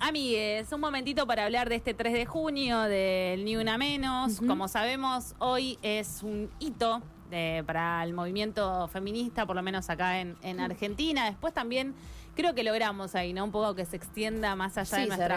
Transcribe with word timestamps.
amigues, 0.00 0.72
un 0.72 0.80
momentito 0.80 1.26
para 1.26 1.44
hablar 1.44 1.68
de 1.68 1.76
este 1.76 1.94
3 1.94 2.12
de 2.12 2.26
junio, 2.26 2.80
del 2.82 3.44
Ni 3.44 3.56
Una 3.56 3.78
Menos. 3.78 4.40
Como 4.46 4.68
sabemos, 4.68 5.34
hoy 5.38 5.78
es 5.82 6.22
un 6.22 6.50
hito 6.60 7.02
de- 7.30 7.62
para 7.66 8.02
el 8.04 8.14
movimiento 8.14 8.88
feminista, 8.88 9.44
por 9.46 9.56
lo 9.56 9.62
menos 9.62 9.90
acá 9.90 10.20
en, 10.20 10.36
en 10.42 10.60
Argentina. 10.60 11.26
Después 11.26 11.52
también 11.52 11.94
creo 12.34 12.54
que 12.54 12.62
logramos 12.62 13.14
ahí, 13.14 13.32
¿no? 13.32 13.44
Un 13.44 13.50
poco 13.52 13.74
que 13.74 13.84
se 13.84 13.96
extienda 13.96 14.54
más 14.56 14.78
allá 14.78 14.84
Sí, 14.96 15.02
de, 15.02 15.06
nuestra- 15.08 15.28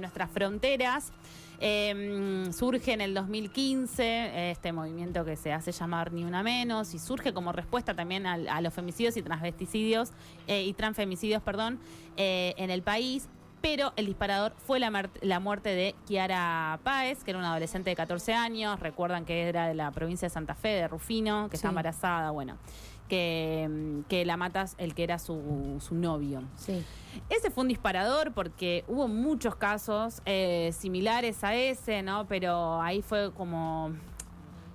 nuestras 0.00 0.30
fronteras. 0.30 1.12
Eh, 1.60 2.48
surge 2.52 2.92
en 2.92 3.00
el 3.00 3.14
2015 3.14 4.52
este 4.52 4.70
movimiento 4.72 5.24
que 5.24 5.34
se 5.34 5.52
hace 5.52 5.72
llamar 5.72 6.12
Ni 6.12 6.22
Una 6.22 6.44
Menos 6.44 6.94
y 6.94 7.00
surge 7.00 7.32
como 7.34 7.50
respuesta 7.50 7.94
también 7.94 8.26
a, 8.26 8.60
los 8.60 8.72
femicidios 8.72 9.16
y 9.16 9.22
transvesticidios 9.22 10.10
eh, 10.46 10.62
y 10.62 10.72
transfemicidios, 10.74 11.42
perdón, 11.42 11.80
eh, 12.16 12.54
en 12.58 12.70
el 12.70 12.82
país. 12.82 13.28
Pero 13.60 13.92
el 13.96 14.06
disparador 14.06 14.52
fue 14.66 14.78
la, 14.78 15.10
la 15.20 15.40
muerte 15.40 15.70
de 15.70 15.94
Kiara 16.06 16.78
Páez, 16.84 17.24
que 17.24 17.32
era 17.32 17.38
una 17.38 17.50
adolescente 17.50 17.90
de 17.90 17.96
14 17.96 18.32
años. 18.32 18.78
Recuerdan 18.78 19.24
que 19.24 19.48
era 19.48 19.66
de 19.66 19.74
la 19.74 19.90
provincia 19.90 20.26
de 20.26 20.30
Santa 20.30 20.54
Fe, 20.54 20.68
de 20.68 20.88
Rufino, 20.88 21.48
que 21.50 21.56
está 21.56 21.68
embarazada, 21.68 22.30
bueno, 22.30 22.56
que, 23.08 23.66
mm, 23.68 24.02
que 24.08 24.24
la 24.24 24.36
matas 24.36 24.74
el 24.78 24.94
que 24.94 25.02
era 25.02 25.18
su, 25.18 25.78
su 25.80 25.94
novio. 25.96 26.42
Sí. 26.56 26.84
Ese 27.30 27.50
fue 27.50 27.62
un 27.62 27.68
disparador 27.68 28.32
porque 28.32 28.84
hubo 28.86 29.08
muchos 29.08 29.56
casos 29.56 30.22
eh, 30.24 30.70
similares 30.72 31.42
a 31.42 31.54
ese, 31.54 32.02
¿no? 32.02 32.26
Pero 32.26 32.80
ahí 32.80 33.02
fue 33.02 33.32
como 33.32 33.92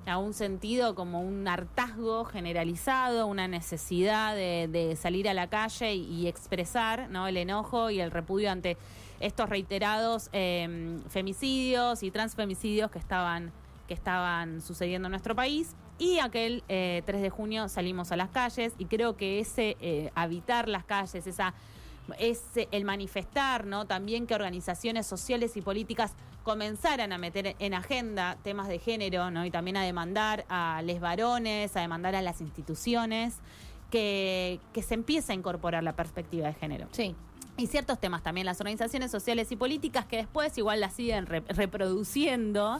a 0.06 0.18
un 0.18 0.34
sentido 0.34 0.96
como 0.96 1.22
un 1.22 1.48
hartazgo 1.48 2.26
generalizado, 2.26 3.28
una 3.28 3.48
necesidad 3.48 4.36
de, 4.36 4.98
salir 5.00 5.30
a 5.30 5.34
la 5.34 5.48
calle 5.48 5.96
y, 5.96 6.28
expresar 6.28 7.10
¿no? 7.10 7.28
el 7.28 7.38
enojo 7.38 7.90
y 7.90 8.00
el 8.00 8.12
repudio 8.12 8.52
ante 8.52 8.78
estos 9.20 9.50
reiterados 9.50 10.30
eh, 10.34 11.00
femicidios 11.10 12.04
y 12.04 12.12
transfemicidios 12.12 12.92
que 12.92 13.00
estaban, 13.00 13.52
que 13.88 13.94
estaban 13.94 14.62
sucediendo 14.62 15.08
en 15.08 15.12
nuestro 15.12 15.36
país. 15.36 15.76
Y 16.00 16.20
aquel 16.20 16.64
eh, 16.68 17.04
3 17.06 17.22
de 17.22 17.30
junio 17.30 17.70
salimos 17.70 18.12
a 18.12 18.18
las 18.18 18.30
calles 18.30 18.74
y 18.78 18.86
creo 18.86 19.16
que 19.16 19.40
ese 19.40 19.78
eh, 19.80 20.12
habitar 20.16 20.68
las 20.68 20.84
calles, 20.84 21.28
esa 21.28 21.54
es 22.20 22.42
eh, 22.56 22.68
el 22.72 22.84
manifestar, 22.84 23.66
¿no? 23.66 23.86
También 23.86 24.28
que 24.28 24.36
organizaciones 24.36 25.06
sociales 25.06 25.56
y 25.56 25.62
políticas 25.62 26.14
comenzaran 26.44 27.12
a 27.14 27.18
meter 27.18 27.56
en 27.60 27.74
agenda 27.74 28.38
temas 28.44 28.68
de 28.68 28.80
género, 28.80 29.32
¿no? 29.32 29.46
Y 29.46 29.52
también 29.52 29.78
a 29.78 29.84
demandar 29.84 30.46
a 30.50 30.82
les 30.84 31.00
varones, 31.00 31.76
a 31.76 31.82
demandar 31.82 32.16
a 32.16 32.22
las 32.22 32.42
instituciones 32.42 33.36
que, 33.90 34.60
que 34.74 34.84
se 34.84 34.94
empiece 34.94 35.32
a 35.32 35.36
incorporar 35.36 35.84
la 35.84 35.94
perspectiva 35.94 36.48
de 36.48 36.54
género. 36.54 36.88
Sí. 36.92 37.16
Y 37.56 37.68
ciertos 37.68 38.00
temas 38.00 38.24
también, 38.24 38.48
las 38.48 38.60
organizaciones 38.60 39.12
sociales 39.12 39.52
y 39.52 39.56
políticas 39.56 40.08
que 40.08 40.18
después 40.18 40.58
igual 40.58 40.80
las 40.80 40.94
siguen 40.94 41.28
re- 41.28 41.44
reproduciendo, 41.50 42.80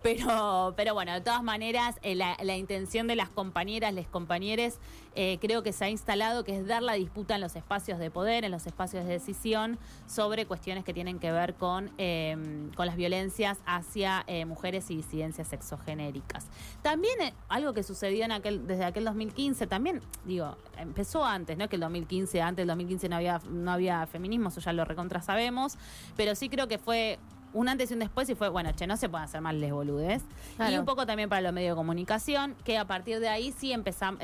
pero, 0.00 0.74
pero 0.76 0.94
bueno, 0.94 1.12
de 1.12 1.20
todas 1.20 1.42
maneras, 1.42 1.98
eh, 2.02 2.14
la, 2.14 2.36
la 2.40 2.56
intención 2.56 3.08
de 3.08 3.16
las 3.16 3.28
compañeras, 3.30 3.92
les 3.92 4.06
compañeros, 4.06 4.74
eh, 5.14 5.38
creo 5.40 5.62
que 5.62 5.72
se 5.72 5.84
ha 5.84 5.90
instalado, 5.90 6.44
que 6.44 6.56
es 6.56 6.66
dar 6.66 6.82
la 6.82 6.94
disputa 6.94 7.34
en 7.34 7.40
los 7.40 7.56
espacios 7.56 7.98
de 7.98 8.10
poder, 8.10 8.44
en 8.44 8.50
los 8.50 8.66
espacios 8.66 9.04
de 9.04 9.12
decisión, 9.12 9.78
sobre 10.06 10.46
cuestiones 10.46 10.84
que 10.84 10.94
tienen 10.94 11.18
que 11.18 11.30
ver 11.30 11.54
con, 11.54 11.90
eh, 11.98 12.36
con 12.76 12.86
las 12.86 12.96
violencias 12.96 13.58
hacia 13.66 14.24
eh, 14.26 14.44
mujeres 14.44 14.90
y 14.90 14.96
disidencias 14.96 15.48
sexogenéricas. 15.48 16.46
También 16.82 17.16
algo 17.48 17.72
que 17.72 17.82
sucedió 17.82 18.24
en 18.24 18.32
aquel, 18.32 18.66
desde 18.66 18.84
aquel 18.84 19.04
2015, 19.04 19.66
también, 19.66 20.00
digo, 20.24 20.56
empezó 20.78 21.24
antes, 21.24 21.58
no 21.58 21.68
que 21.68 21.76
el 21.76 21.80
2015, 21.80 22.40
antes 22.40 22.62
del 22.62 22.68
2015 22.68 23.08
no 23.08 23.16
había, 23.16 23.40
no 23.50 23.70
había 23.70 24.06
feminismo, 24.06 24.48
eso 24.48 24.60
ya 24.60 24.72
lo 24.72 24.84
recontra 24.84 25.20
sabemos, 25.20 25.76
pero 26.16 26.34
sí 26.34 26.48
creo 26.48 26.68
que 26.68 26.78
fue 26.78 27.18
un 27.54 27.68
antes 27.68 27.90
y 27.90 27.94
un 27.94 28.00
después 28.00 28.28
y 28.30 28.34
fue, 28.34 28.48
bueno, 28.48 28.70
che, 28.72 28.86
no 28.86 28.96
se 28.96 29.08
pueden 29.08 29.24
hacer 29.24 29.40
mal 29.40 29.60
les 29.60 29.72
boludes. 29.72 30.22
Claro. 30.56 30.72
Y 30.72 30.78
un 30.78 30.84
poco 30.84 31.06
también 31.06 31.28
para 31.28 31.40
los 31.42 31.52
medios 31.52 31.74
de 31.74 31.76
comunicación, 31.76 32.54
que 32.64 32.78
a 32.78 32.86
partir 32.86 33.20
de 33.20 33.28
ahí 33.28 33.52
sí 33.52 33.72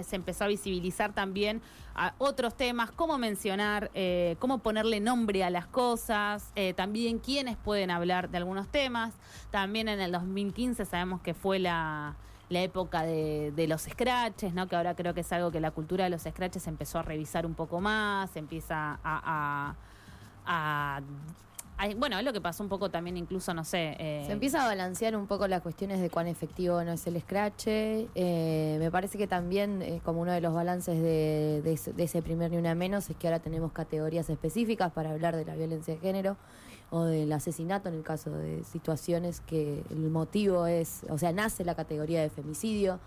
se 0.02 0.16
empezó 0.16 0.44
a 0.44 0.46
visibilizar 0.48 1.12
también 1.12 1.60
a 1.94 2.14
otros 2.18 2.56
temas, 2.56 2.90
cómo 2.92 3.18
mencionar, 3.18 3.90
eh, 3.94 4.36
cómo 4.38 4.58
ponerle 4.58 5.00
nombre 5.00 5.42
a 5.44 5.50
las 5.50 5.66
cosas, 5.66 6.52
eh, 6.54 6.72
también 6.74 7.18
quiénes 7.18 7.56
pueden 7.56 7.90
hablar 7.90 8.30
de 8.30 8.38
algunos 8.38 8.68
temas. 8.68 9.14
También 9.50 9.88
en 9.88 10.00
el 10.00 10.12
2015 10.12 10.84
sabemos 10.84 11.20
que 11.20 11.34
fue 11.34 11.58
la 11.58 12.14
la 12.50 12.62
época 12.62 13.02
de, 13.02 13.52
de 13.54 13.68
los 13.68 13.82
scratches, 13.82 14.54
¿no? 14.54 14.66
Que 14.68 14.76
ahora 14.76 14.94
creo 14.94 15.12
que 15.12 15.20
es 15.20 15.30
algo 15.34 15.50
que 15.50 15.60
la 15.60 15.70
cultura 15.70 16.04
de 16.04 16.10
los 16.10 16.22
scratches 16.22 16.66
empezó 16.66 16.98
a 16.98 17.02
revisar 17.02 17.44
un 17.44 17.52
poco 17.52 17.78
más, 17.78 18.34
empieza 18.36 18.92
a, 18.92 18.98
a- 19.04 19.74
a- 20.46 20.96
a- 20.96 21.00
bueno, 21.96 22.18
es 22.18 22.24
lo 22.24 22.32
que 22.32 22.40
pasó 22.40 22.62
un 22.62 22.68
poco 22.68 22.90
también 22.90 23.16
incluso, 23.16 23.54
no 23.54 23.64
sé. 23.64 23.96
eh, 23.98 24.24
Se 24.26 24.32
empieza 24.32 24.64
a 24.64 24.66
balancear 24.66 25.16
un 25.16 25.26
poco 25.26 25.46
las 25.46 25.62
cuestiones 25.62 26.00
de 26.00 26.10
cuán 26.10 26.26
efectivo 26.26 26.82
no 26.82 26.92
es 26.92 27.06
el 27.06 27.20
scratch. 27.20 27.64
Eh, 27.68 28.76
me 28.80 28.90
parece 28.90 29.16
que 29.18 29.26
también, 29.26 29.82
eh, 29.82 30.00
como 30.04 30.20
uno 30.20 30.32
de 30.32 30.40
los 30.40 30.52
balances 30.52 31.00
de, 31.00 31.60
de 31.62 31.72
ese, 31.72 31.92
de 31.92 32.02
ese 32.04 32.20
primer 32.22 32.50
Ni 32.50 32.56
Una 32.56 32.74
Menos, 32.74 33.08
es 33.10 33.16
que 33.16 33.28
ahora 33.28 33.38
tenemos 33.40 33.72
categorías 33.72 34.28
específicas 34.28 34.92
para 34.92 35.10
hablar 35.10 35.36
de 35.36 35.44
la 35.44 35.54
violencia 35.54 35.94
de 35.94 36.00
género 36.00 36.36
o 36.90 37.04
del 37.04 37.30
asesinato 37.32 37.90
en 37.90 37.96
el 37.96 38.02
caso 38.02 38.30
de 38.30 38.64
situaciones 38.64 39.40
que 39.40 39.84
el 39.90 40.08
motivo 40.10 40.66
es, 40.66 41.02
o 41.10 41.18
sea, 41.18 41.32
nace 41.32 41.62
la 41.64 41.74
categoría 41.74 42.22
de 42.22 42.30
femicidio 42.30 42.98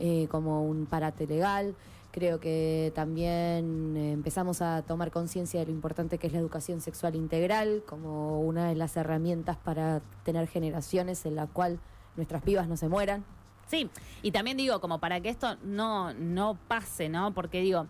eh, 0.00 0.26
como 0.30 0.64
un 0.64 0.86
parate 0.86 1.26
legal. 1.28 1.74
Creo 2.12 2.40
que 2.40 2.92
también 2.94 3.96
eh, 3.96 4.12
empezamos 4.12 4.62
a 4.62 4.82
tomar 4.82 5.10
conciencia 5.10 5.60
de 5.60 5.66
lo 5.66 5.72
importante 5.72 6.18
que 6.18 6.26
es 6.26 6.32
la 6.32 6.40
educación 6.40 6.80
sexual 6.80 7.14
integral 7.14 7.84
como 7.86 8.40
una 8.40 8.68
de 8.68 8.74
las 8.74 8.96
herramientas 8.96 9.56
para 9.56 10.00
tener 10.24 10.48
generaciones 10.48 11.24
en 11.24 11.36
la 11.36 11.46
cual 11.46 11.78
nuestras 12.16 12.42
pibas 12.42 12.68
no 12.68 12.76
se 12.76 12.88
mueran. 12.88 13.24
Sí, 13.68 13.88
y 14.22 14.32
también 14.32 14.56
digo, 14.56 14.80
como 14.80 14.98
para 14.98 15.20
que 15.20 15.28
esto 15.28 15.56
no, 15.62 16.12
no 16.14 16.58
pase, 16.66 17.08
¿no? 17.08 17.32
Porque 17.32 17.60
digo, 17.60 17.86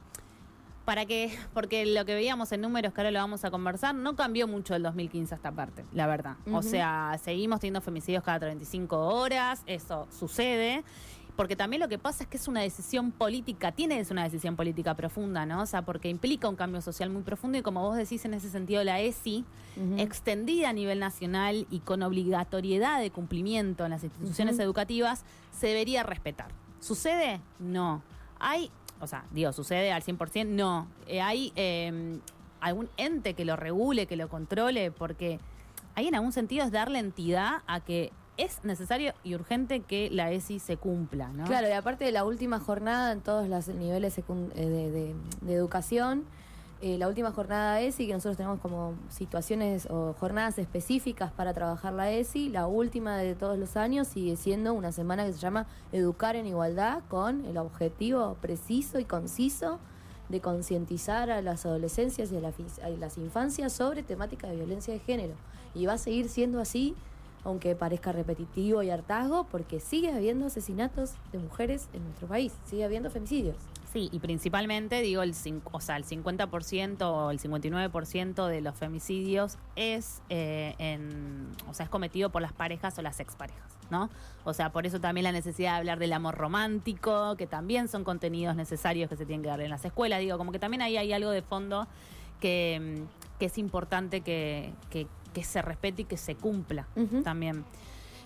para 0.84 1.06
que, 1.06 1.32
porque 1.54 1.86
lo 1.86 2.04
que 2.04 2.14
veíamos 2.14 2.53
en 2.53 2.60
números 2.60 2.92
que 2.92 3.00
ahora 3.00 3.10
lo 3.10 3.20
vamos 3.20 3.44
a 3.44 3.50
conversar, 3.50 3.94
no 3.94 4.16
cambió 4.16 4.47
mucho 4.47 4.75
del 4.75 4.82
2015 4.82 5.34
a 5.34 5.36
esta 5.36 5.53
parte, 5.53 5.84
la 5.92 6.06
verdad. 6.06 6.36
O 6.53 6.62
sea, 6.62 7.16
seguimos 7.22 7.60
teniendo 7.60 7.80
femicidios 7.80 8.22
cada 8.22 8.41
35 8.41 8.98
horas, 8.98 9.62
eso 9.66 10.06
sucede. 10.10 10.84
Porque 11.36 11.56
también 11.56 11.80
lo 11.80 11.88
que 11.88 11.98
pasa 11.98 12.24
es 12.24 12.28
que 12.28 12.36
es 12.36 12.48
una 12.48 12.60
decisión 12.60 13.12
política, 13.12 13.72
tiene 13.72 14.02
ser 14.04 14.12
una 14.14 14.24
decisión 14.24 14.56
política 14.56 14.94
profunda, 14.94 15.46
¿no? 15.46 15.62
O 15.62 15.66
sea, 15.66 15.82
porque 15.82 16.08
implica 16.08 16.48
un 16.48 16.56
cambio 16.56 16.80
social 16.80 17.10
muy 17.10 17.22
profundo 17.22 17.58
y 17.58 17.62
como 17.62 17.82
vos 17.82 17.96
decís 17.96 18.24
en 18.24 18.34
ese 18.34 18.50
sentido, 18.50 18.82
la 18.84 19.00
ESI, 19.00 19.44
extendida 19.96 20.70
a 20.70 20.72
nivel 20.72 20.98
nacional 20.98 21.66
y 21.70 21.80
con 21.80 22.02
obligatoriedad 22.02 23.00
de 23.00 23.10
cumplimiento 23.10 23.84
en 23.84 23.91
las 23.91 24.04
instituciones 24.04 24.58
educativas, 24.58 25.24
se 25.52 25.68
debería 25.68 26.02
respetar. 26.02 26.48
¿Sucede? 26.80 27.41
No. 27.58 28.02
Hay, 28.38 28.70
o 29.00 29.06
sea, 29.06 29.24
digo, 29.30 29.52
¿sucede 29.52 29.92
al 29.92 30.02
100%? 30.02 30.47
No. 30.47 30.86
Eh, 31.06 31.20
hay 31.20 31.52
eh, 31.56 32.18
algún 32.60 32.88
ente 32.97 33.34
que 33.34 33.44
lo 33.44 33.56
regule, 33.56 34.06
que 34.06 34.16
lo 34.16 34.28
controle, 34.28 34.91
porque 34.91 35.41
ahí 35.94 36.08
en 36.08 36.14
algún 36.14 36.32
sentido 36.32 36.64
es 36.64 36.72
darle 36.72 36.98
entidad 36.98 37.62
a 37.66 37.80
que 37.80 38.12
es 38.36 38.64
necesario 38.64 39.12
y 39.22 39.34
urgente 39.34 39.80
que 39.80 40.10
la 40.10 40.30
ESI 40.30 40.58
se 40.58 40.76
cumpla, 40.76 41.28
¿no? 41.28 41.44
Claro, 41.44 41.68
y 41.68 41.72
aparte 41.72 42.04
de 42.04 42.12
la 42.12 42.24
última 42.24 42.58
jornada 42.58 43.12
en 43.12 43.20
todos 43.20 43.48
los 43.48 43.68
niveles 43.68 44.16
eh, 44.18 45.14
de, 45.42 45.54
educación, 45.54 46.24
eh, 46.80 46.96
la 46.96 47.08
última 47.08 47.32
jornada 47.32 47.80
ESI, 47.80 48.06
que 48.06 48.14
nosotros 48.14 48.38
tenemos 48.38 48.58
como 48.60 48.94
situaciones 49.10 49.86
o 49.91 50.14
jornadas 50.14 50.58
específicas 50.58 51.30
para 51.32 51.52
trabajar 51.52 51.92
la 51.92 52.10
ESI, 52.10 52.48
la 52.48 52.66
última 52.66 53.18
de 53.18 53.34
todos 53.34 53.58
los 53.58 53.76
años 53.76 54.08
sigue 54.08 54.36
siendo 54.36 54.72
una 54.72 54.91
semana 54.91 55.26
que 55.26 55.32
se 55.34 55.38
llama 55.38 55.66
Educar 55.92 56.36
en 56.36 56.47
Igualdad, 56.47 57.02
con 57.08 57.44
el 57.44 57.58
objetivo 57.58 58.36
preciso 58.41 58.98
y 58.98 59.04
conciso 59.04 59.78
de 60.30 60.41
concientizar 60.41 61.30
a 61.30 61.42
las 61.42 61.66
adolescencias 61.66 62.32
y 62.32 62.36
a, 62.36 62.86
a 62.86 62.88
las 62.91 63.18
infancias 63.18 63.72
sobre 63.72 64.02
temática 64.02 64.47
de 64.47 64.56
violencia 64.56 64.94
de 64.94 65.00
género. 65.00 65.34
Y 65.74 65.86
va 65.86 65.94
a 65.94 65.98
seguir 65.98 66.28
siendo 66.28 66.60
así 66.60 66.97
aunque 67.45 67.75
parezca 67.75 68.13
repetitivo 68.13 68.83
y 68.83 68.91
hartazgo, 68.91 69.45
porque 69.45 69.81
sigue 69.81 70.13
habiendo 70.13 70.47
asesinatos 70.47 71.13
de 71.33 71.39
mujeres 71.39 71.89
en 71.92 72.04
nuestro 72.04 72.28
país, 72.28 72.53
sigue 72.65 72.84
habiendo 72.84 73.10
femicidios. 73.10 73.57
Sí, 73.92 74.09
y 74.13 74.21
principalmente, 74.21 75.01
digo, 75.03 75.22
el, 75.22 75.34
o 75.72 75.81
sea, 75.81 75.97
el 75.97 76.04
50% 76.04 77.03
o 77.03 77.31
el 77.33 77.41
59% 77.41 78.47
de 78.47 78.60
los 78.60 78.77
femicidios 78.77 79.59
es, 79.75 80.22
eh, 80.28 80.77
en, 80.78 81.48
o 81.69 81.75
sea, 81.75 81.84
es 81.84 81.91
cometido 81.91 82.31
por 82.31 82.41
las 82.41 82.53
parejas 82.53 82.97
o 82.98 83.03
las 83.03 83.19
exparejas, 83.19 83.77
¿no? 83.91 84.09
O 84.45 84.54
sea, 84.54 84.71
por 84.71 84.87
eso 84.87 85.01
también 85.01 85.25
la 85.25 85.33
necesidad 85.33 85.72
de 85.72 85.78
hablar 85.78 85.98
del 85.98 86.13
amor 86.13 86.37
romántico, 86.37 87.34
que 87.37 87.48
también 87.48 87.89
son 87.89 88.04
contenidos 88.04 88.54
necesarios 88.54 89.10
que 89.10 89.16
se 89.16 89.27
tienen 89.27 89.42
que 89.42 89.48
dar 89.48 89.60
en 89.60 89.71
las 89.71 89.84
escuelas. 89.84 90.21
Digo, 90.21 90.39
como 90.39 90.53
que 90.53 90.60
también 90.60 90.83
ahí 90.83 90.97
hay 90.97 91.13
algo 91.13 91.31
de 91.31 91.42
fondo 91.42 91.89
que, 92.39 93.07
mm, 93.41 93.42
es 93.45 93.59
importante 93.59 94.21
que- 94.21 94.72
que 95.30 95.44
se 95.44 95.62
respete 95.62 96.03
y 96.03 96.04
que 96.04 96.16
se 96.16 96.34
cumpla 96.34 96.86
también. 97.24 97.65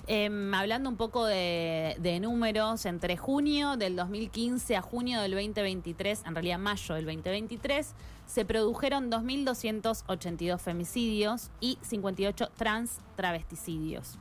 Em, 0.07 0.53
hablando 0.53 0.91
un 0.91 0.97
poco 0.97 1.25
de, 1.25 1.97
de 1.99 2.21
números, 2.21 2.85
entre 2.85 3.17
junio 3.17 3.77
del 3.77 3.97
2015 3.97 4.77
a 4.77 4.83
junio 4.83 5.21
del 5.23 5.33
2023, 5.33 6.25
en 6.27 6.35
realidad 6.35 6.59
mayo 6.59 6.95
del 6.95 7.07
2023, 7.07 7.95
se 8.27 8.45
produjeron 8.45 9.11
2.282 9.11 10.59
femicidios 10.59 11.51
y 11.61 11.79
58 11.83 12.51
trans 12.57 12.99
travesticidios. 13.17 14.19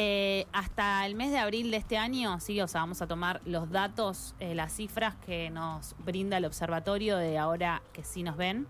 Eh, 0.00 0.46
hasta 0.52 1.04
el 1.06 1.16
mes 1.16 1.32
de 1.32 1.38
abril 1.38 1.72
de 1.72 1.78
este 1.78 1.98
año, 1.98 2.38
sí, 2.38 2.60
o 2.60 2.68
sea, 2.68 2.82
vamos 2.82 3.02
a 3.02 3.08
tomar 3.08 3.40
los 3.44 3.68
datos, 3.68 4.36
eh, 4.38 4.54
las 4.54 4.72
cifras 4.72 5.16
que 5.26 5.50
nos 5.50 5.96
brinda 6.04 6.36
el 6.36 6.44
observatorio 6.44 7.16
de 7.16 7.36
ahora 7.36 7.82
que 7.92 8.04
sí 8.04 8.22
nos 8.22 8.36
ven. 8.36 8.68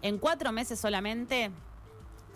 En 0.00 0.16
cuatro 0.16 0.52
meses 0.52 0.78
solamente 0.78 1.50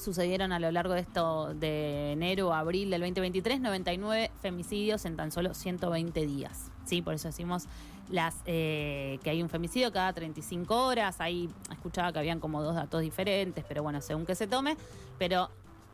sucedieron 0.01 0.53
a 0.53 0.59
lo 0.59 0.71
largo 0.71 0.95
de 0.95 1.01
esto 1.01 1.55
de 1.55 2.13
enero 2.13 2.53
a 2.53 2.61
abril 2.61 2.91
del 2.91 3.01
2023 3.03 3.61
99 3.61 4.31
femicidios 4.41 5.05
en 5.05 5.17
tan 5.17 5.31
solo 5.31 5.55
120 5.55 6.27
días. 6.27 6.71
Sí, 6.85 7.03
por 7.03 7.15
eso 7.15 7.29
decimos 7.29 7.67
las 8.11 8.37
eh, 8.47 9.19
que 9.23 9.31
hay 9.31 9.43
un 9.43 9.49
femicidio 9.49 9.93
cada 9.93 10.13
35 10.13 10.87
horas. 10.87 11.21
Ahí 11.21 11.49
escuchaba 11.71 12.13
que 12.13 12.19
habían 12.19 12.41
como 12.41 12.63
dos 12.63 12.75
datos 12.75 13.03
diferentes, 13.03 13.65
pero 13.69 13.83
bueno, 13.83 14.01
según 14.01 14.27
que 14.27 14.35
se 14.35 14.47
tome. 14.47 14.77
Pero 15.19 15.51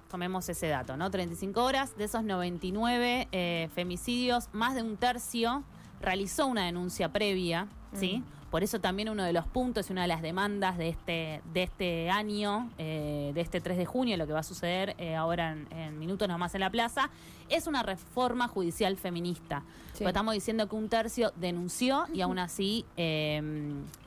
tomemos 0.08 0.48
ese 0.48 0.68
dato, 0.68 0.96
¿no? 0.96 1.10
35 1.10 1.62
horas. 1.62 1.96
De 1.96 2.04
esos 2.04 2.24
99 2.24 3.28
eh, 3.32 3.68
femicidios, 3.74 4.48
más 4.52 4.74
de 4.74 4.82
un 4.82 4.96
tercio 4.96 5.62
realizó 6.00 6.46
una 6.46 6.66
denuncia 6.66 7.12
previa, 7.12 7.68
¿sí? 7.94 8.22
Por 8.56 8.62
eso 8.62 8.80
también 8.80 9.10
uno 9.10 9.22
de 9.22 9.34
los 9.34 9.46
puntos 9.46 9.90
y 9.90 9.92
una 9.92 10.00
de 10.00 10.08
las 10.08 10.22
demandas 10.22 10.78
de 10.78 10.88
este, 10.88 11.42
de 11.52 11.64
este 11.64 12.08
año, 12.08 12.70
eh, 12.78 13.32
de 13.34 13.40
este 13.42 13.60
3 13.60 13.76
de 13.76 13.84
junio, 13.84 14.16
lo 14.16 14.26
que 14.26 14.32
va 14.32 14.38
a 14.38 14.42
suceder 14.42 14.94
eh, 14.96 15.14
ahora 15.14 15.52
en, 15.52 15.68
en, 15.72 15.98
minutos 15.98 16.26
nomás 16.26 16.54
en 16.54 16.62
la 16.62 16.70
plaza, 16.70 17.10
es 17.50 17.66
una 17.66 17.82
reforma 17.82 18.48
judicial 18.48 18.96
feminista. 18.96 19.62
Sí. 19.92 20.04
Estamos 20.04 20.32
diciendo 20.32 20.70
que 20.70 20.74
un 20.74 20.88
tercio 20.88 21.34
denunció 21.36 22.06
y 22.14 22.22
aún 22.22 22.38
así 22.38 22.86
eh, 22.96 23.42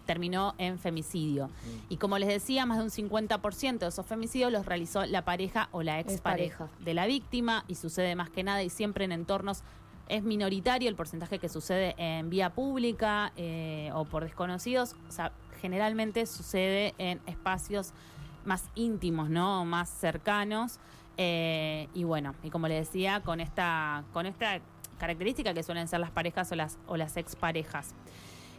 terminó 0.08 0.56
en 0.58 0.80
femicidio. 0.80 1.52
Y 1.88 1.98
como 1.98 2.18
les 2.18 2.30
decía, 2.30 2.66
más 2.66 2.80
de 2.80 2.86
un 2.86 2.90
50% 2.90 3.78
de 3.78 3.88
esos 3.90 4.04
femicidios 4.08 4.52
los 4.52 4.66
realizó 4.66 5.06
la 5.06 5.24
pareja 5.26 5.70
o 5.72 5.84
la 5.84 6.00
expareja 6.00 6.64
Expareja. 6.64 6.84
de 6.84 6.94
la 6.96 7.06
víctima 7.06 7.66
y 7.68 7.76
sucede 7.76 8.16
más 8.16 8.32
que 8.32 8.42
nada 8.42 8.64
y 8.64 8.72
siempre 8.72 9.06
en 9.06 9.12
entornos 9.12 9.62
es 10.10 10.24
minoritario 10.24 10.90
el 10.90 10.96
porcentaje 10.96 11.40
que 11.40 11.48
sucede 11.48 11.96
en 11.98 12.30
vía 12.30 12.50
pública 12.50 13.32
eh, 13.38 13.92
o 13.94 14.06
por 14.06 14.24
desconocidos. 14.24 14.96
O 15.08 15.12
sea, 15.12 15.32
generalmente 15.62 16.26
sucede 16.26 16.96
en 16.98 17.22
espacios 17.28 17.94
más 18.44 18.66
íntimos, 18.76 19.30
¿no? 19.30 19.64
Más 19.66 19.90
cercanos. 19.90 20.80
Eh, 21.18 21.88
y 21.94 22.04
bueno, 22.04 22.34
y 22.44 22.50
como 22.50 22.68
le 22.68 22.76
decía, 22.76 23.22
con 23.22 23.40
esta, 23.40 24.04
con 24.12 24.26
esta 24.26 24.60
característica 24.98 25.54
que 25.54 25.64
suelen 25.64 25.88
ser 25.88 26.00
las 26.00 26.12
parejas 26.12 26.52
o 26.52 26.56
las, 26.56 26.80
o 26.88 26.98
las 26.98 27.16
exparejas. 27.16 27.94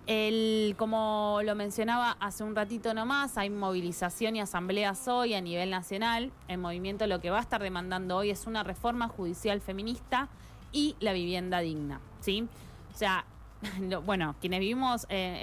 El, 0.06 0.74
como 0.78 1.40
lo 1.44 1.54
mencionaba 1.54 2.16
hace 2.20 2.42
un 2.42 2.56
ratito 2.56 2.94
nomás, 2.94 3.36
hay 3.38 3.50
movilización 3.50 4.36
y 4.36 4.40
asambleas 4.40 5.06
hoy 5.08 5.34
a 5.34 5.40
nivel 5.40 5.70
nacional. 5.70 6.32
El 6.48 6.58
movimiento 6.58 7.06
lo 7.06 7.20
que 7.20 7.30
va 7.30 7.38
a 7.38 7.42
estar 7.42 7.62
demandando 7.62 8.16
hoy 8.16 8.30
es 8.30 8.46
una 8.46 8.62
reforma 8.62 9.08
judicial 9.08 9.60
feminista 9.60 10.28
y 10.72 10.96
la 11.00 11.12
vivienda 11.12 11.60
digna, 11.60 12.00
¿sí? 12.20 12.46
O 12.94 12.96
sea, 12.96 13.24
lo- 13.80 14.02
bueno, 14.02 14.34
quienes 14.40 14.60
vivimos 14.60 15.06
en, 15.08 15.34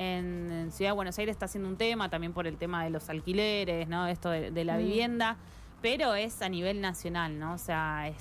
en 0.55 0.71
Ciudad 0.71 0.91
de 0.91 0.95
Buenos 0.95 1.17
Aires 1.19 1.33
está 1.35 1.45
haciendo 1.45 1.69
un 1.69 1.77
tema 1.77 2.09
también 2.09 2.33
por 2.33 2.47
el 2.47 2.57
tema 2.57 2.83
de 2.83 2.89
los 2.89 3.09
alquileres, 3.09 3.87
¿no? 3.87 4.07
Esto 4.07 4.29
de, 4.29 4.51
de 4.51 4.65
la 4.65 4.75
Mm. 4.75 4.79
vivienda, 4.79 5.37
pero 5.81 6.15
es 6.15 6.41
a 6.41 6.49
nivel 6.49 6.81
nacional, 6.81 7.37
¿no? 7.37 7.53
O 7.53 7.57
sea, 7.57 8.11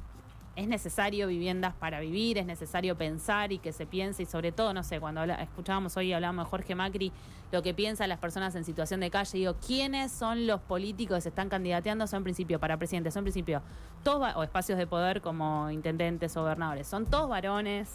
es, 0.57 0.63
es 0.63 0.69
necesario 0.69 1.29
viviendas 1.29 1.75
para 1.75 2.01
vivir, 2.01 2.39
es 2.39 2.47
necesario 2.47 2.97
pensar 2.97 3.53
y 3.53 3.59
que 3.59 3.73
se 3.73 3.87
piense 3.87 4.23
y 4.23 4.27
sobre 4.27 4.53
todo, 4.53 4.73
no 4.75 4.83
sé, 4.83 4.99
cuando 5.01 5.21
habla- 5.21 5.43
escuchábamos 5.43 5.97
hoy, 5.97 6.13
hablábamos 6.13 6.47
de 6.47 6.51
Jorge 6.51 6.75
Macri, 6.75 7.13
lo 7.53 7.63
que 7.63 7.75
piensan 7.75 8.09
las 8.09 8.19
personas 8.19 8.55
en 8.57 8.65
situación 8.65 9.01
de 9.01 9.11
calle, 9.11 9.39
digo, 9.39 9.55
¿quiénes 9.65 10.11
son 10.11 10.47
los 10.47 10.61
políticos 10.61 11.17
que 11.19 11.21
se 11.23 11.29
están 11.29 11.49
candidateando? 11.49 12.07
Son 12.07 12.19
en 12.19 12.25
principio 12.25 12.59
para 12.59 12.77
presidente, 12.77 13.11
son 13.11 13.21
en 13.21 13.25
principio 13.27 13.63
todos, 14.03 14.35
o 14.37 14.43
espacios 14.43 14.79
de 14.79 14.87
poder 14.87 15.21
como 15.21 15.71
intendentes 15.71 16.37
o 16.37 16.43
gobernadores, 16.43 16.87
son 16.87 17.07
todos 17.07 17.29
varones, 17.29 17.91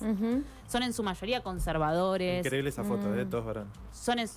son 0.67 0.83
en 0.83 0.93
su 0.93 1.03
mayoría 1.03 1.41
conservadores, 1.43 2.45
Increíble 2.45 2.69
esa 2.69 2.83
foto, 2.83 3.07
Mm. 3.07 3.19
¿eh? 3.19 3.25
Todos 3.25 3.45
varones. 3.45 3.69
son 3.91 4.19
en... 4.19 4.27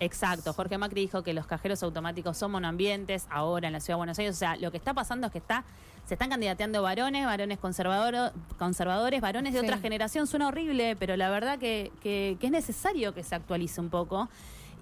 Exacto, 0.00 0.52
Jorge 0.52 0.78
Macri 0.78 1.02
dijo 1.02 1.22
que 1.22 1.32
los 1.32 1.46
cajeros 1.46 1.82
automáticos 1.82 2.36
son 2.36 2.50
monoambientes 2.52 3.26
ahora 3.30 3.68
en 3.68 3.72
la 3.72 3.80
ciudad 3.80 3.94
de 3.96 3.98
Buenos 3.98 4.18
Aires. 4.18 4.34
O 4.34 4.38
sea, 4.38 4.56
lo 4.56 4.70
que 4.70 4.76
está 4.76 4.94
pasando 4.94 5.26
es 5.28 5.32
que 5.32 5.38
está, 5.38 5.64
se 6.06 6.14
están 6.14 6.28
candidateando 6.30 6.82
varones, 6.82 7.24
varones 7.24 7.58
conservador- 7.60 8.32
conservadores, 8.58 9.20
varones 9.20 9.52
de 9.54 9.60
Sí. 9.60 9.66
otra 9.66 9.78
generación. 9.78 10.26
Suena 10.26 10.48
horrible, 10.48 10.96
pero 10.96 11.16
la 11.16 11.30
verdad 11.30 11.58
que, 11.58 11.92
que- 12.00 12.36
que 12.40 12.46
es 12.46 12.52
necesario 12.52 13.14
que 13.14 13.22
se 13.22 13.34
actualice 13.36 13.80
un 13.80 13.90
poco. 13.90 14.28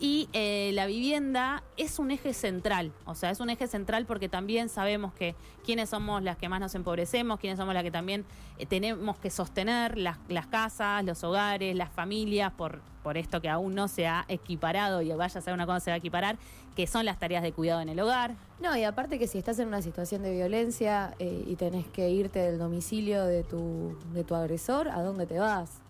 Y 0.03 0.31
eh, 0.33 0.71
la 0.73 0.87
vivienda 0.87 1.63
es 1.77 1.99
un 1.99 2.11
eje 2.11 2.33
central, 2.33 2.91
o 3.05 3.15
sea, 3.15 3.29
es 3.29 3.39
un 3.39 3.51
eje 3.51 3.67
central 3.67 4.07
porque 4.07 4.31
también 4.31 4.71
sabemos 4.71 5.13
que 5.13 5.35
quiénes 5.63 5.91
somos 5.91 6.23
las 6.23 6.39
que 6.39 6.49
más 6.49 6.59
nos 6.59 6.75
empobrecemos, 6.75 7.39
quiénes 7.39 7.59
somos 7.59 7.75
las 7.75 7.83
que 7.83 7.91
también 7.91 8.25
eh, 8.59 8.65
tenemos 8.65 9.19
que 9.19 9.29
sostener 9.29 9.99
las, 9.99 10.17
las 10.29 10.47
casas, 10.47 11.05
los 11.05 11.23
hogares, 11.23 11.77
las 11.77 11.91
familias, 11.91 12.51
por, 12.51 12.81
por 13.03 13.19
esto 13.19 13.43
que 13.43 13.51
aún 13.51 13.75
no 13.75 13.89
se 13.89 14.07
ha 14.07 14.25
equiparado 14.29 15.03
y 15.03 15.13
vaya 15.13 15.39
a 15.39 15.43
ser 15.43 15.53
una 15.53 15.67
cosa 15.67 15.81
se 15.81 15.91
va 15.91 15.97
a 15.97 15.99
equiparar, 15.99 16.39
que 16.75 16.87
son 16.87 17.05
las 17.05 17.19
tareas 17.19 17.43
de 17.43 17.53
cuidado 17.53 17.83
en 17.83 17.91
el 17.91 18.01
hogar. 18.01 18.37
No, 18.59 18.75
y 18.75 18.85
aparte 18.85 19.19
que 19.19 19.27
si 19.27 19.37
estás 19.37 19.59
en 19.59 19.69
una 19.69 19.83
situación 19.83 20.23
de 20.23 20.33
violencia 20.33 21.15
eh, 21.19 21.45
y 21.47 21.57
tenés 21.57 21.87
que 21.89 22.09
irte 22.09 22.39
del 22.39 22.59
domicilio 22.59 23.27
de 23.27 23.43
tu, 23.43 23.99
de 24.15 24.25
tu 24.25 24.35
agresor, 24.35 24.89
¿a 24.89 25.03
dónde 25.03 25.27
te 25.27 25.39
vas? 25.39 25.83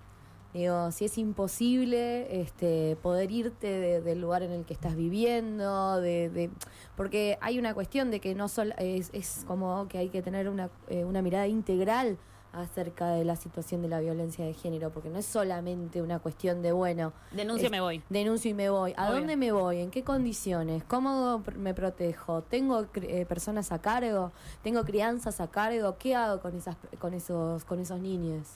Digo, 0.52 0.90
si 0.90 1.04
es 1.04 1.16
imposible 1.18 2.40
este, 2.40 2.96
poder 3.02 3.30
irte 3.30 3.68
de- 3.68 4.00
del 4.00 4.20
lugar 4.20 4.42
en 4.42 4.50
el 4.50 4.64
que 4.64 4.74
estás 4.74 4.96
viviendo, 4.96 6.00
de, 6.00 6.28
de- 6.28 6.50
porque 6.96 7.38
hay 7.40 7.58
una 7.58 7.72
cuestión 7.74 8.10
de 8.10 8.20
que 8.20 8.34
no 8.34 8.48
solo 8.48 8.74
es, 8.78 9.10
es 9.12 9.44
como 9.46 9.86
que 9.88 9.98
hay 9.98 10.08
que 10.08 10.22
tener 10.22 10.48
una, 10.48 10.68
eh, 10.88 11.04
una 11.04 11.22
mirada 11.22 11.46
integral 11.46 12.18
acerca 12.52 13.10
de 13.10 13.24
la 13.24 13.36
situación 13.36 13.80
de 13.80 13.86
la 13.86 14.00
violencia 14.00 14.44
de 14.44 14.52
género, 14.52 14.90
porque 14.90 15.08
no 15.08 15.20
es 15.20 15.26
solamente 15.26 16.02
una 16.02 16.18
cuestión 16.18 16.62
de, 16.62 16.72
bueno, 16.72 17.12
Denuncia 17.30 17.66
Es- 17.66 17.70
me 17.70 17.80
voy. 17.80 18.02
Denuncio 18.08 18.50
y 18.50 18.54
me 18.54 18.70
voy. 18.70 18.92
¿A 18.96 19.04
Obvio. 19.06 19.18
dónde 19.18 19.36
me 19.36 19.52
voy? 19.52 19.78
¿En 19.78 19.92
qué 19.92 20.02
condiciones? 20.02 20.82
¿Cómo 20.82 21.44
me 21.56 21.74
protejo? 21.74 22.42
¿Tengo 22.42 22.86
eh, 22.96 23.24
personas 23.24 23.70
a 23.70 23.80
cargo? 23.80 24.32
¿Tengo 24.64 24.82
crianzas 24.84 25.40
a 25.40 25.46
cargo? 25.46 25.94
¿Qué 25.96 26.16
hago 26.16 26.40
con 26.40 26.56
esas 26.56 26.74
con 26.98 27.14
esos 27.14 27.64
con 27.64 27.78
esos 27.78 28.00
niños? 28.00 28.48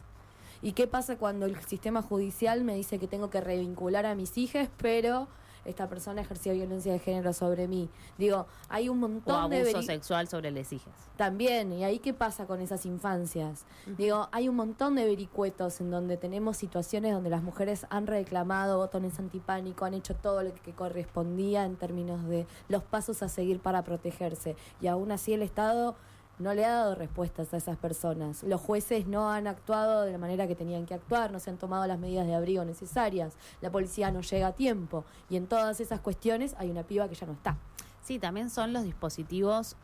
¿Y 0.65 0.73
qué 0.73 0.87
pasa 0.87 1.17
cuando 1.19 1.45
el 1.45 1.63
sistema 1.67 2.01
judicial 2.01 2.65
me 2.65 2.75
dice 2.75 2.99
que 2.99 3.07
tengo 3.07 3.29
que 3.29 3.43
revincular 3.43 4.07
a 4.07 4.15
mis 4.15 4.39
hijas, 4.39 4.71
pero 4.79 5.29
esta 5.67 5.91
persona 5.91 6.23
ejerció 6.23 6.55
violencia 6.55 6.91
de 6.91 6.99
género 7.01 7.35
sobre 7.35 7.69
mí? 7.69 7.91
Digo, 8.17 8.47
hay 8.71 8.89
un 8.89 8.97
O 9.05 9.09
montón 9.09 9.51
de 9.51 9.61
abuso 9.61 9.83
sexual 9.83 10.27
sobre 10.27 10.51
las 10.51 10.73
hijas. 10.73 10.95
también, 11.19 11.71
¿y 11.71 11.85
ahí 11.85 11.99
qué 11.99 12.15
pasa 12.15 12.47
con 12.47 12.63
esas 12.63 12.87
infancias? 12.87 13.67
Digo, 13.99 14.31
hay 14.33 14.49
un 14.49 14.57
montón 14.57 14.95
de 14.95 15.05
vericuetos 15.05 15.83
en 15.83 15.91
donde 15.91 16.17
tenemos 16.17 16.57
situaciones 16.57 17.13
donde 17.13 17.29
las 17.29 17.43
mujeres 17.43 17.87
han 17.91 18.07
reclamado 18.07 18.79
botones 18.79 19.19
antipánico, 19.19 19.85
han 19.85 19.93
hecho 19.93 20.15
todo 20.15 20.43
lo 20.43 20.55
que 20.55 20.73
correspondía 20.73 21.67
en 21.67 21.77
términos 21.77 22.27
de 22.27 22.47
los 22.71 22.83
pasos 22.83 23.23
a 23.23 23.29
seguir 23.29 23.61
para 23.61 23.85
protegerse. 23.85 24.57
Y 24.81 24.87
aún 24.87 25.13
así 25.13 25.35
el 25.35 25.43
Estado 25.43 25.95
no 26.39 26.53
le 26.55 26.65
ha 26.65 26.71
dado 26.71 26.95
respuestas 26.95 27.55
a 27.55 27.57
esas 27.57 27.77
personas. 27.77 28.43
Los 28.43 28.61
jueces 28.61 29.07
no 29.07 29.31
han 29.31 29.47
actuado 29.47 30.03
de 30.03 30.13
la 30.13 30.19
manera 30.19 30.47
que 30.49 30.55
tenían 30.55 30.85
que 30.87 30.95
actuar, 30.95 31.31
no 31.31 31.39
se 31.39 31.51
han 31.51 31.57
tomado 31.59 31.87
las 31.87 31.99
medidas 31.99 32.27
de 32.27 32.35
abrigo 32.35 32.65
necesarias, 32.65 33.35
la 33.61 33.71
policía 33.71 34.11
no 34.11 34.21
llega 34.21 34.49
a 34.49 34.53
tiempo. 34.53 35.05
Y 35.31 35.37
en 35.37 35.47
todas 35.47 35.81
esas 35.81 36.01
cuestiones 36.01 36.55
hay 36.59 36.71
una 36.71 36.83
piba 36.83 37.09
que 37.09 37.15
ya 37.15 37.27
no 37.27 37.33
está. 37.35 37.57
Sí, 38.03 38.19
también 38.19 38.51
son 38.51 38.73
los 38.73 38.83
dispositivos, 38.85 39.77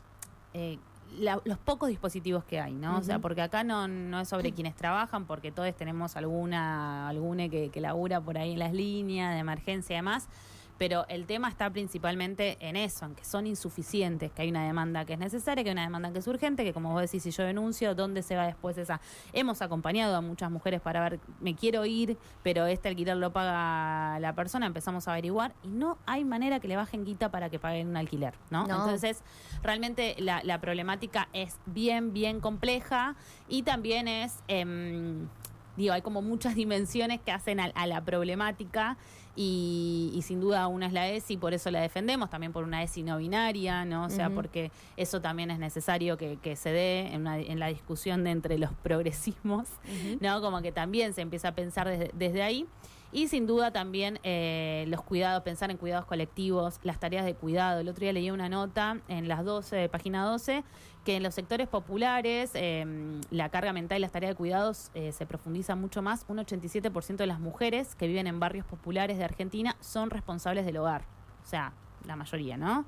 eh, 0.52 0.78
la- 1.18 1.40
los 1.44 1.58
pocos 1.58 1.88
dispositivos 1.88 2.44
que 2.44 2.60
hay, 2.60 2.72
¿no? 2.74 2.98
O 2.98 3.02
sea, 3.02 3.18
porque 3.18 3.42
acá 3.42 3.64
no, 3.64 3.88
no 3.88 4.20
es 4.20 4.28
sobre 4.28 4.52
quienes 4.52 4.76
trabajan, 4.76 5.24
porque 5.26 5.50
todos 5.50 5.74
tenemos 5.74 6.14
alguna, 6.16 7.08
alguna 7.08 7.48
que, 7.48 7.70
que 7.70 7.80
labura 7.80 8.20
por 8.20 8.38
ahí 8.38 8.52
en 8.52 8.58
las 8.58 8.72
líneas 8.72 9.32
de 9.34 9.40
emergencia 9.40 9.94
y 9.94 9.96
demás. 9.98 10.28
Pero 10.80 11.04
el 11.08 11.26
tema 11.26 11.50
está 11.50 11.68
principalmente 11.68 12.56
en 12.58 12.74
eso, 12.74 13.04
en 13.04 13.14
que 13.14 13.22
son 13.22 13.46
insuficientes, 13.46 14.32
que 14.32 14.40
hay 14.40 14.48
una 14.48 14.64
demanda 14.64 15.04
que 15.04 15.12
es 15.12 15.18
necesaria, 15.18 15.62
que 15.62 15.68
hay 15.68 15.74
una 15.74 15.82
demanda 15.82 16.10
que 16.10 16.20
es 16.20 16.26
urgente, 16.26 16.64
que 16.64 16.72
como 16.72 16.90
vos 16.94 17.02
decís, 17.02 17.22
si 17.22 17.30
yo 17.32 17.42
denuncio, 17.42 17.94
¿dónde 17.94 18.22
se 18.22 18.34
va 18.34 18.46
después 18.46 18.78
esa? 18.78 18.98
Hemos 19.34 19.60
acompañado 19.60 20.16
a 20.16 20.22
muchas 20.22 20.50
mujeres 20.50 20.80
para 20.80 21.02
ver, 21.02 21.20
me 21.38 21.54
quiero 21.54 21.84
ir, 21.84 22.16
pero 22.42 22.64
este 22.64 22.88
alquiler 22.88 23.18
lo 23.18 23.30
paga 23.30 24.18
la 24.20 24.34
persona, 24.34 24.64
empezamos 24.64 25.06
a 25.06 25.12
averiguar 25.12 25.52
y 25.62 25.68
no 25.68 25.98
hay 26.06 26.24
manera 26.24 26.60
que 26.60 26.68
le 26.68 26.76
bajen 26.76 27.04
guita 27.04 27.30
para 27.30 27.50
que 27.50 27.58
paguen 27.58 27.88
un 27.88 27.98
alquiler, 27.98 28.32
¿no? 28.48 28.66
No. 28.66 28.76
Entonces, 28.76 29.22
realmente 29.62 30.16
la, 30.18 30.42
la 30.44 30.62
problemática 30.62 31.28
es 31.34 31.58
bien, 31.66 32.14
bien 32.14 32.40
compleja 32.40 33.16
y 33.50 33.64
también 33.64 34.08
es... 34.08 34.42
em, 34.48 35.28
digo, 35.76 35.92
hay 35.94 36.02
como 36.02 36.22
muchas 36.22 36.54
dimensiones 36.54 37.20
que 37.20 37.32
hacen 37.32 37.60
a, 37.60 37.66
a 37.74 37.86
la 37.86 38.02
problemática 38.04 38.96
y, 39.36 40.10
y 40.14 40.22
sin 40.22 40.40
duda 40.40 40.66
una 40.66 40.86
es 40.86 40.92
la 40.92 41.08
ESI, 41.08 41.36
por 41.36 41.54
eso 41.54 41.70
la 41.70 41.80
defendemos, 41.80 42.28
también 42.30 42.52
por 42.52 42.64
una 42.64 42.82
ESI 42.82 43.02
no 43.04 43.16
binaria, 43.18 43.84
¿no? 43.84 44.04
O 44.04 44.10
sea, 44.10 44.28
porque 44.34 44.70
eso 44.96 45.20
también 45.20 45.50
es 45.50 45.58
necesario 45.58 46.16
que, 46.18 46.36
que 46.42 46.56
se 46.56 46.70
dé 46.72 47.12
en, 47.14 47.22
una- 47.22 47.38
en 47.38 47.58
la 47.60 47.68
discusión 47.68 48.24
de 48.24 48.30
entre 48.30 48.58
los 48.58 48.70
progresismos, 48.82 49.68
¿no? 50.20 50.40
Como 50.40 50.60
que 50.62 50.72
también 50.72 51.14
se 51.14 51.20
empieza 51.22 51.48
a 51.48 51.54
pensar 51.54 51.88
desde, 51.88 52.10
desde 52.14 52.42
ahí. 52.42 52.66
Y 53.12 53.26
sin 53.26 53.46
duda 53.46 53.72
también 53.72 54.20
eh, 54.22 54.84
los 54.88 55.02
cuidados, 55.02 55.42
pensar 55.42 55.70
en 55.70 55.76
cuidados 55.76 56.06
colectivos, 56.06 56.78
las 56.84 57.00
tareas 57.00 57.24
de 57.24 57.34
cuidado. 57.34 57.80
El 57.80 57.88
otro 57.88 58.02
día 58.02 58.12
leí 58.12 58.30
una 58.30 58.48
nota 58.48 58.98
en 59.08 59.26
las 59.26 59.44
12, 59.44 59.88
página 59.88 60.24
12, 60.24 60.62
que 61.04 61.16
en 61.16 61.24
los 61.24 61.34
sectores 61.34 61.66
populares 61.66 62.52
eh, 62.54 62.84
la 63.30 63.48
carga 63.48 63.72
mental 63.72 63.98
y 63.98 64.00
las 64.02 64.12
tareas 64.12 64.32
de 64.32 64.36
cuidados 64.36 64.90
eh, 64.94 65.10
se 65.10 65.26
profundiza 65.26 65.74
mucho 65.74 66.02
más. 66.02 66.24
Un 66.28 66.38
87% 66.38 67.16
de 67.16 67.26
las 67.26 67.40
mujeres 67.40 67.96
que 67.96 68.06
viven 68.06 68.28
en 68.28 68.38
barrios 68.38 68.64
populares 68.64 69.18
de 69.18 69.24
Argentina 69.24 69.76
son 69.80 70.10
responsables 70.10 70.64
del 70.64 70.76
hogar. 70.76 71.02
O 71.44 71.48
sea, 71.48 71.72
la 72.06 72.14
mayoría, 72.14 72.56
¿no? 72.56 72.84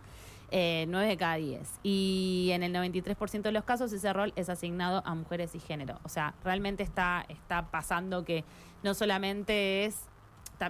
Eh, 0.54 0.84
9 0.88 1.06
de 1.06 1.16
cada 1.16 1.36
10. 1.36 1.80
Y 1.82 2.50
en 2.52 2.62
el 2.62 2.74
93% 2.74 3.40
de 3.40 3.52
los 3.52 3.64
casos 3.64 3.90
ese 3.90 4.12
rol 4.12 4.34
es 4.36 4.50
asignado 4.50 5.02
a 5.06 5.14
mujeres 5.14 5.54
y 5.54 5.60
género. 5.60 5.98
O 6.04 6.10
sea, 6.10 6.34
realmente 6.44 6.82
está, 6.82 7.24
está 7.28 7.70
pasando 7.70 8.24
que 8.26 8.44
no 8.82 8.92
solamente 8.92 9.86
es, 9.86 10.10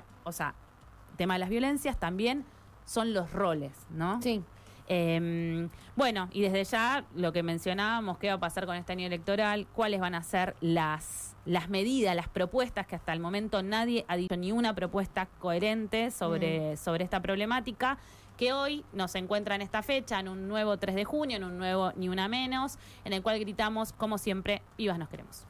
ta- 0.00 0.04
o 0.24 0.32
sea, 0.32 0.54
tema 1.16 1.34
de 1.34 1.40
las 1.40 1.48
violencias, 1.50 1.98
también 1.98 2.44
son 2.84 3.12
los 3.12 3.32
roles, 3.32 3.72
¿no? 3.90 4.20
Sí. 4.22 4.42
Eh, 4.88 5.68
bueno, 5.96 6.28
y 6.32 6.40
desde 6.42 6.64
ya 6.64 7.04
lo 7.14 7.32
que 7.32 7.42
mencionábamos, 7.42 8.18
qué 8.18 8.28
va 8.28 8.34
a 8.34 8.40
pasar 8.40 8.66
con 8.66 8.76
este 8.76 8.92
año 8.92 9.06
electoral, 9.06 9.66
cuáles 9.74 10.00
van 10.00 10.14
a 10.14 10.22
ser 10.22 10.56
las, 10.60 11.36
las 11.44 11.68
medidas, 11.68 12.16
las 12.16 12.28
propuestas, 12.28 12.86
que 12.86 12.96
hasta 12.96 13.12
el 13.12 13.20
momento 13.20 13.62
nadie 13.62 14.04
ha 14.08 14.16
dicho 14.16 14.36
ni 14.36 14.50
una 14.52 14.74
propuesta 14.74 15.26
coherente 15.38 16.10
sobre, 16.10 16.76
sobre 16.76 17.04
esta 17.04 17.20
problemática, 17.20 17.98
que 18.36 18.52
hoy 18.52 18.84
nos 18.92 19.14
encuentra 19.14 19.54
en 19.54 19.62
esta 19.62 19.82
fecha, 19.82 20.18
en 20.18 20.28
un 20.28 20.48
nuevo 20.48 20.76
3 20.78 20.94
de 20.96 21.04
junio, 21.04 21.36
en 21.36 21.44
un 21.44 21.58
nuevo 21.58 21.92
Ni 21.96 22.08
Una 22.08 22.28
Menos, 22.28 22.78
en 23.04 23.12
el 23.12 23.22
cual 23.22 23.38
gritamos, 23.38 23.92
como 23.92 24.18
siempre, 24.18 24.62
vivas 24.76 24.98
nos 24.98 25.08
queremos. 25.08 25.46